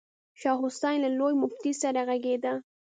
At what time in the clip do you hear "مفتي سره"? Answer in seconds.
1.41-2.01